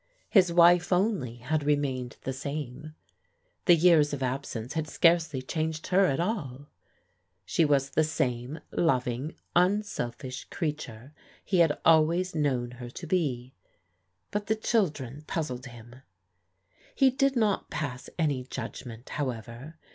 I£s 0.33 0.51
wife 0.51 0.91
only 0.91 1.35
had 1.35 1.63
remained 1.63 2.17
the 2.23 2.33
same. 2.33 2.95
The 3.65 3.75
years 3.75 4.13
of 4.13 4.23
ab 4.23 4.47
sence 4.47 4.73
had 4.73 4.87
scarcely 4.87 5.43
changed 5.43 5.85
her 5.89 6.07
at 6.07 6.19
all. 6.19 6.69
She 7.45 7.65
was 7.65 7.91
the 7.91 8.03
same 8.03 8.61
loving 8.71 9.35
unselfish 9.55 10.45
creature 10.45 11.13
he 11.45 11.59
had 11.59 11.77
always 11.85 12.33
known 12.33 12.71
her 12.71 12.89
to 12.89 13.05
be; 13.05 13.53
but 14.31 14.49
ihe 14.49 14.59
children 14.61 15.21
puzzled 15.27 15.67
him. 15.67 15.97
He 16.95 17.11
did 17.11 17.35
not 17.35 17.69
pass 17.69 18.09
any 18.17 18.43
judgment, 18.45 19.09
however. 19.09 19.75